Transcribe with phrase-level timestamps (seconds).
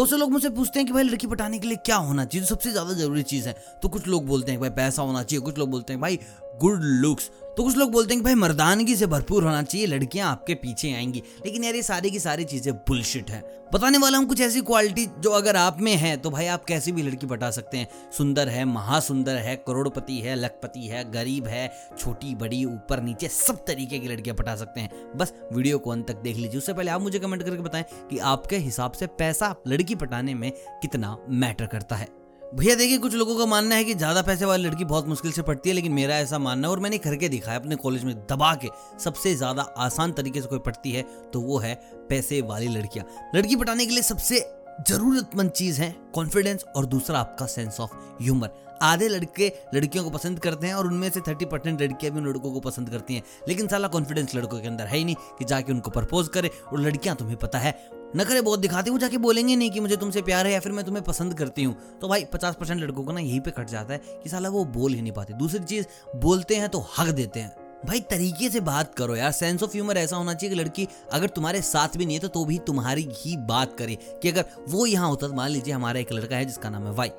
[0.00, 2.46] बहुत से लोग मुझसे पूछते हैं कि भाई, लड़की पटाने के लिए क्या होना चाहिए?
[2.46, 5.58] सबसे ज़्यादा ज़रूरी चीज़ है। तो कुछ लोग बोलते हैं भाई, पैसा होना चाहिए। कुछ
[5.58, 6.18] लोग बोलते हैं, भाई
[6.60, 10.30] गुड लुक्स। तो कुछ लोग बोलते हैं कि भाई, मर्दानगी से भरपूर होना चाहिए, लड़कियाँ
[10.30, 13.40] आपके पीछे आएँगी। लेकिन यार, ये सारी की सारी चीज़ें बुलशिट है।
[13.74, 16.92] बताने वाला हूँ कुछ ऐसी क्वालिटी जो अगर आप में है तो भाई आप कैसी
[16.92, 21.70] भी लड़की पटा सकते हैं। सुंदर है, महासुंदर है, करोड़पति है, लखपति है, गरीब है,
[21.98, 26.08] छोटी, बड़ी, ऊपर, नीचे, सब तरीके की लड़कियाँ पटा सकते हैं। बस वीडियो को अंत
[26.08, 29.54] तक देख लीजिए। उससे पहले आप मुझे कमेंट करके बताएँ कि आपके हिसाब से पैसा
[29.68, 30.50] लड़की पटाने में
[30.82, 32.08] कितना मैटर करता है।
[32.52, 35.42] भैया देखिए, कुछ लोगों का मानना है कि ज़्यादा पैसे वाली लड़की बहुत मुश्किल से
[35.42, 38.14] पटती है, लेकिन मेरा ऐसा मानना है और मैंने करके दिखा है अपने कॉलेज में
[38.26, 38.68] दबा के
[39.00, 41.74] सबसे ज़्यादा आसान तरीके से कोई पटती है तो वो है
[42.08, 44.40] पैसे वाली लड़कियाँ। लड़की पटाने के लिए सबसे
[44.88, 48.50] जरूरतमंद चीज़ है कॉन्फिडेंस और दूसरा आपका सेंस ऑफ़ ह्यूमर
[48.82, 52.28] आधे लड़के लड़कियों को पसंद करते हैं और उनमें से थर्टी परसेंट लड़कियाँ भी उन
[52.28, 55.44] लड़कों को पसंद करती हैं। लेकिन साला कॉन्फिडेंस लड़कों के अंदर है ही नहीं कि
[55.44, 57.72] जाके उनको प्रपोज करे और लड़कियाँ, तुम्हें पता है
[58.16, 60.84] नखरे बहुत दिखाते हूँ जाके बोलेंगे नहीं कि मुझे तुमसे प्यार है या फिर मैं
[60.84, 63.94] तुम्हें पसंद करती हूँ। तो भाई पचास परसेंट लड़कों को ना यहीं पे कट जाता
[63.94, 65.86] है कि साला वो बोल ही नहीं पाते। दूसरी चीज़
[66.16, 67.54] बोलते हैं तो हक देते हैं।
[67.86, 71.28] भाई तरीके से बात करो यार। सेंस ऑफ़ ह्यूमर ऐसा होना चाहिए कि लड़की अगर
[71.28, 74.86] तुम्हारे साथ भी नहीं है तो, तो भी तुम्हारी ही बात करे कि अगर वो
[74.86, 77.10] यहाँ होता तो मान लीजिए हमारा एक लड़का है जिसका नाम है वाई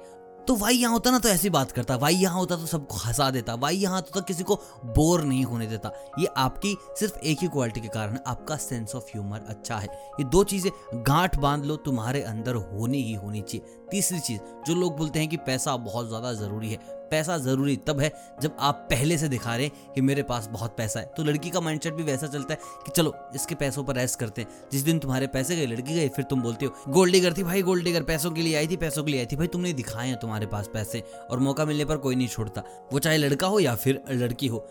[0.48, 3.30] तो वाई यहाँ होता ना तो ऐसी बात करता वाई यहाँ होता तो सबको हंसा
[3.32, 7.42] देता वाई यहाँ होता तो किसी को बोर नहीं होने देता। ये आपकी सिर्फ़ एक
[7.42, 9.88] ही क्वालिटी के कारण आपका सेंस ऑफ़ ह्यूमर अच्छा है।
[10.20, 10.72] ये दो चीज़ें
[11.08, 15.30] गांठ बाँध लो, तुम्हारे अंदर होनी ही होनी चाहिए। तीसरी चीज़, जो लोग बोलते हैं
[15.30, 19.56] कि पैसा बहुत ज़्यादा ज़रूरी है पैसा ज़रूरी तब है जब आप पहले से दिखा
[19.56, 22.54] रहे हैं कि मेरे पास बहुत पैसा है। तो लड़की का माइंडसेट भी वैसा चलता
[22.54, 25.94] है कि चलो, इसके पैसों पर रेस्ट करते हैं। जिस दिन तुम्हारे पैसे गए, लड़की
[25.94, 28.68] गई, फिर तुम बोलते हो गोल्ड डिगर थी भाई गोल्ड डिगर पैसों के लिए आई
[28.68, 31.66] थी, पैसों के लिए आई थी। भाई, तुमने दिखाए हैं तुम्हारे पास पैसे और मौका
[31.66, 34.68] मिलने पर कोई नहीं छोड़ता। वो चाहे लड़का हो या फिर लड़की हो।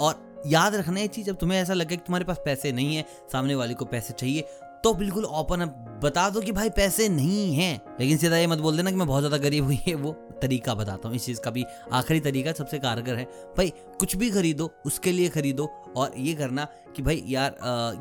[0.00, 3.04] और याद रखना ये चीज़, जब तुम्हें ऐसा लगे कि तुम्हारे पास पैसे नहीं है,
[3.32, 4.44] सामने वाले को पैसे चाहिए
[4.84, 8.58] तो बिल्कुल ओपन अप बता दो कि भाई पैसे नहीं है। लेकिन सीधा ये मत
[8.58, 11.40] बोल देना कि मैं बहुत ज़्यादा गरीब हुई है वो तरीका बताता हूँ। इस चीज़
[11.40, 13.24] का भी आखिरी तरीका सबसे कारगर है।
[13.56, 16.66] भाई कुछ भी खरीदो, उसके लिए खरीदो और ये करना
[16.96, 17.56] कि भाई यार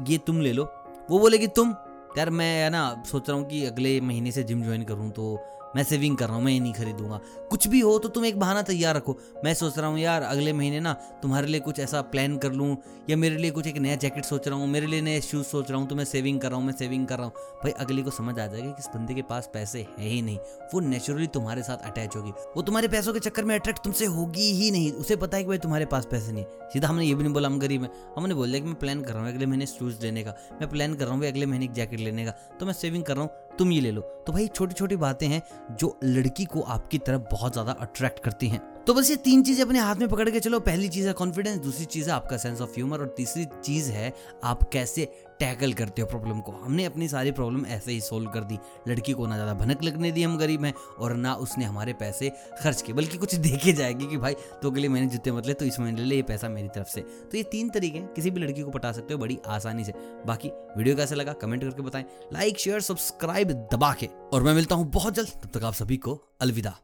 [0.10, 0.64] ये तुम ले लो।
[1.10, 1.74] वो बोले कि तुम,
[2.18, 5.36] यार मैं ना, सोच रहा हूँ कि अगले महीने से जिम ज्वाइन करूँ तो
[5.76, 7.20] मैं सेविंग कर रहा हूँ, मैं ये नहीं खरीदूँगा।
[7.50, 10.54] कुछ भी हो तो तुम एक बहाना तैयार रखो। मैं सोच रहा हूँ, यार, अगले
[10.54, 12.78] महीने ना तुम्हारे लिए कुछ ऐसा प्लान कर लूँ,
[13.10, 15.72] या मेरे लिए कुछ एक नया जैकेट सोच रहा हूँ, मेरे लिए नए शूज़ सोच
[15.72, 18.04] रहा हूँ तो मैं सेविंग कर रहा हूँ, मैं सेविंग कर रहा हूँ। भाई, अगली
[18.04, 20.38] को समझ आ जाएगा कि इस बंदे के पास पैसे है ही नहीं।
[20.74, 24.52] वो नेचुरली तुम्हारे साथ अटैच होगी। वो तुम्हारे पैसों के चक्कर में अट्रैक्ट तुमसे होगी
[24.54, 27.24] ही नहीं। उसे पता है कि भाई तुम्हारे पास पैसे नहीं सीधा हमने ये भी
[27.24, 29.46] नहीं बोला, हम गरीब है। हमने बोल दिया कि मैं प्लान कर रहा हूँ अगले
[29.46, 32.26] महीने शूज़ लेने का। मैं प्लान कर रहा हूँ भाई, अगले महीने एक जैकेट लेने
[32.26, 34.96] का। तो मैं सेविंग कर रहा हूँ। तुम ये ले लो। तो भाई छोटी छोटी
[34.98, 35.42] बातें हैं
[35.72, 39.64] जो लड़की को आपकी तरफ़ बहुत ज़्यादा अट्रैक्ट करती हैं। तो बस ये तीन चीज़ें
[39.66, 42.62] अपने हाथ में पकड़ के चलो। पहली चीज़ है कॉन्फिडेंस दूसरी चीज़ है आपका सेंस
[42.62, 44.12] ऑफ़ ह्यूमर और तीसरी चीज़ है
[44.44, 45.06] आप कैसे
[45.40, 48.58] टैकल करते हो प्रॉब्लम को। हमने अपनी सारी प्रॉब्लम ऐसे ही सोल्व कर दी।
[48.88, 52.30] लड़की को ना ज़्यादा भनक लगने दी हम गरीब हैं और ना उसने हमारे पैसे
[52.62, 55.80] खर्च किए, बल्कि कुछ देखे जाएगी कि भाई तो अगले मैंने जूते मतलब तो इस
[55.80, 58.62] महीने ले, ये पैसा मेरी तरफ़ से। तो ये तीन तरीके हैं, किसी भी लड़की
[58.62, 59.94] को पटा सकते हो बड़ी आसानी से।
[60.28, 64.76] बाकी वीडियो कैसे लगा कमेंट करके बताएँ। लाइक शेयर सब्सक्राइब दबा के। और मैं मिलता
[64.76, 66.80] हूँ बहुत जल्द, तब तक आप सभी को अलविदा।